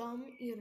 [0.00, 0.54] Tom y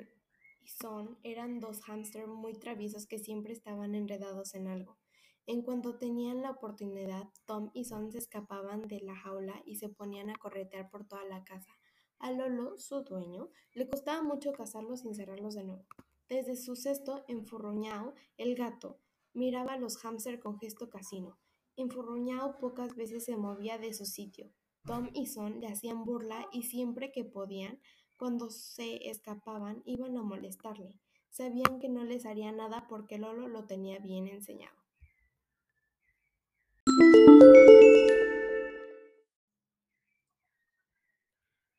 [0.65, 4.97] Son eran dos hámster muy traviesos que siempre estaban enredados en algo.
[5.45, 9.87] En cuanto tenían la oportunidad, Tom y Son se escapaban de la jaula y se
[9.87, 11.71] ponían a corretear por toda la casa.
[12.19, 15.85] A Lolo, su dueño, le costaba mucho cazarlos sin cerrarlos de nuevo.
[16.27, 18.99] Desde su cesto enfurruñao, el gato,
[19.33, 21.39] miraba a los hámster con gesto casino.
[21.77, 24.51] Enfurruñao pocas veces se movía de su sitio.
[24.85, 27.79] Tom y Son le hacían burla y siempre que podían,
[28.19, 30.99] cuando se escapaban, iban a molestarle.
[31.29, 34.77] Sabían que no les haría nada porque Lolo lo tenía bien enseñado.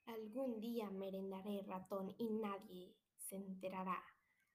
[0.06, 4.02] Algún día merendaré ratón y nadie se enterará,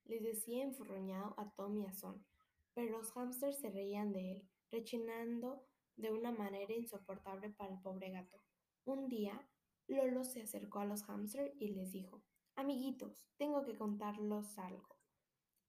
[0.06, 2.26] les decía enfurruñado a Tom y a Son,
[2.74, 5.64] pero los hámsters se reían de él, rechinando
[5.94, 8.42] de una manera insoportable para el pobre gato.
[8.84, 9.48] Un día,
[9.88, 12.22] Lolo se acercó a los hámsters y les dijo,
[12.56, 14.96] Amiguitos, tengo que contarlos algo.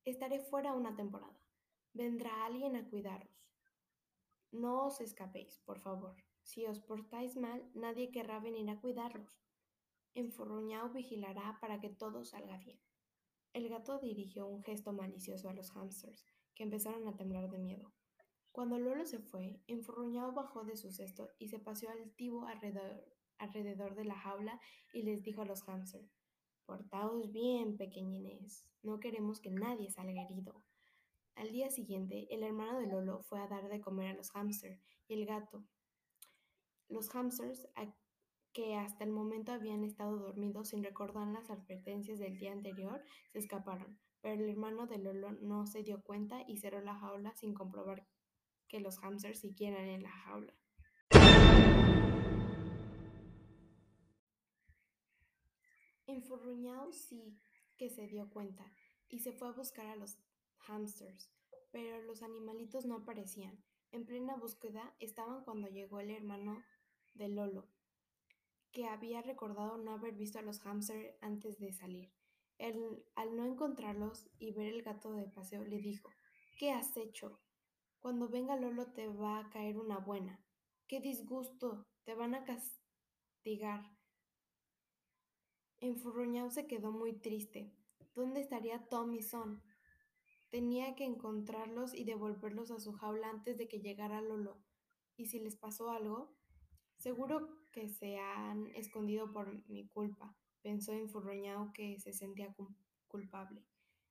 [0.06, 1.38] Estaré fuera una temporada.
[1.94, 3.44] Vendrá alguien a cuidaros.
[4.52, 6.16] No os escapéis, por favor.
[6.44, 9.44] Si os portáis mal, nadie querrá venir a cuidarlos.
[10.14, 12.80] Enfurruñao vigilará para que todo salga bien.
[13.54, 17.92] El gato dirigió un gesto malicioso a los hámsters, que empezaron a temblar de miedo.
[18.52, 23.96] Cuando Lolo se fue, Enfurruñao bajó de su cesto y se paseó altivo alrededor, alrededor
[23.96, 24.60] de la jaula
[24.94, 26.12] y les dijo a los hámsters,
[26.66, 30.64] Portaos bien, pequeñines, no queremos que nadie salga herido.
[31.36, 34.82] Al día siguiente, el hermano de Lolo fue a dar de comer a los hámsters
[35.08, 35.64] y el gato.
[36.90, 37.68] Los hámsters,
[38.54, 43.40] que hasta el momento habían estado dormidos sin recordar las advertencias del día anterior, se
[43.40, 47.54] escaparon, pero el hermano de Lolo no se dio cuenta y cerró la jaula sin
[47.54, 48.08] comprobar
[48.67, 50.54] que los hámsters siguieran en la jaula.
[56.17, 57.38] Enfurruñao sí
[57.78, 58.66] que se dio cuenta
[59.08, 60.17] y se fue a buscar a los
[60.58, 61.30] hámsters,
[61.72, 63.64] pero los animalitos no aparecían.
[63.92, 66.64] En plena búsqueda estaban cuando llegó el hermano
[67.14, 67.70] de Lolo,
[68.72, 72.11] que había recordado no haber visto a los hámsters antes de salir.
[72.58, 76.10] Él, al no encontrarlos y ver el gato de paseo, le dijo,
[76.58, 77.39] ¿Qué has hecho?
[77.99, 80.44] Cuando venga Lolo te va a caer una buena.
[80.88, 81.86] ¡Qué disgusto!
[82.05, 83.97] Te van a castigar.
[85.80, 87.71] Enfurruñao se quedó muy triste.
[88.15, 89.61] ¿Dónde estaría Tom y Son?
[90.49, 94.58] Tenía que encontrarlos y devolverlos a su jaula antes de que llegara Lolo.
[95.17, 96.36] ¿Y si les pasó algo?
[96.98, 102.55] Seguro que se han escondido por mi culpa, pensó enfurruñado que se sentía
[103.08, 103.64] culpable.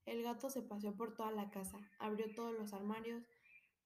[0.04, 3.24] El gato se paseó por toda la casa, abrió todos los armarios,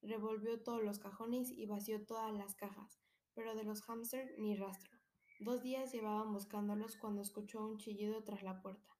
[0.03, 2.99] revolvió todos los cajones y vació todas las cajas,
[3.33, 5.00] pero de los hámster ni rastro.
[5.41, 8.95] Dos días llevaban buscándolos cuando escuchó un chillido tras la puerta.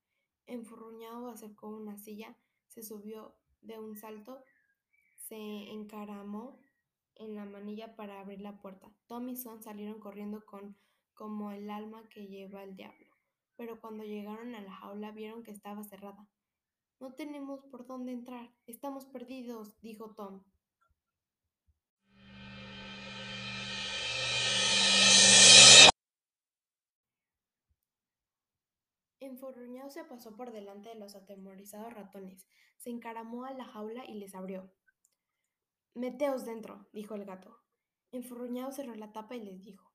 [0.48, 2.36] Enfurruñado acercó una silla,
[2.66, 4.44] se subió de un salto,
[5.18, 6.60] se encaramó
[7.14, 8.92] en la manilla para abrir la puerta.
[9.06, 10.76] Tom y Son salieron corriendo con
[11.14, 13.16] como el alma que lleva el diablo,
[13.56, 16.28] pero cuando llegaron a la jaula vieron que estaba cerrada.
[17.00, 20.42] No tenemos por dónde entrar, estamos perdidos, dijo Tom.
[29.42, 32.48] Enfurruñado se pasó por delante de los atemorizados ratones,
[32.78, 34.72] se encaramó a la jaula y les abrió.
[35.96, 37.58] Meteos dentro, dijo el gato.
[38.12, 39.92] Enfurruñado cerró la tapa y les dijo.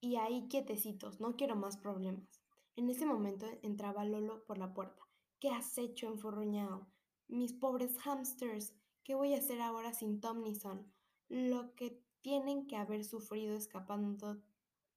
[0.00, 2.40] Y ahí quietecitos, no quiero más problemas.
[2.76, 5.02] En ese momento entraba Lolo por la puerta.
[5.40, 6.86] ¿Qué has hecho, enfurruñado?
[7.26, 10.88] Mis pobres hamsters, ¿qué voy a hacer ahora sin Tom ni Son?
[11.28, 14.40] Lo que tienen que haber sufrido escapando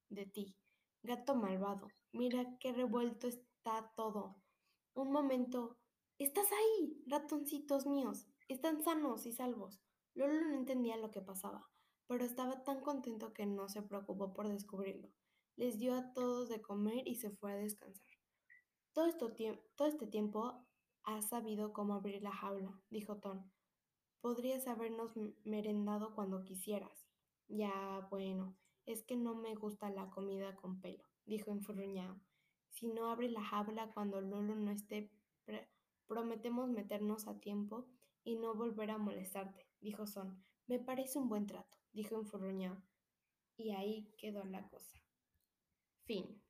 [0.09, 0.55] de ti.
[1.03, 4.41] Gato malvado, mira qué revuelto está todo.
[4.93, 5.77] Un momento.
[6.17, 8.27] ¿Estás ahí, ratoncitos míos?
[8.47, 9.79] Están sanos y salvos.
[10.15, 11.69] Lolo no entendía lo que pasaba,
[12.07, 15.09] pero estaba tan contento que no se preocupó por descubrirlo.
[15.55, 18.07] Les dio a todos de comer y se fue a descansar.
[18.93, 19.15] Todo,
[19.75, 20.65] todo este tiempo
[21.03, 23.49] has sabido cómo abrir la jaula, dijo Tom.
[24.21, 25.11] Podrías habernos
[25.43, 27.07] merendado cuando quisieras.
[27.47, 32.19] Ya, bueno, es que no me gusta la comida con pelo, dijo enfurruñado.
[32.69, 35.11] Si no abre la jaula cuando Lolo no esté,
[36.07, 37.85] prometemos meternos a tiempo
[38.23, 40.43] y no volver a molestarte, dijo Son.
[40.67, 42.81] Me parece un buen trato, dijo enfurruñado.
[43.57, 44.97] Y ahí quedó la cosa.
[46.05, 46.41] Fin.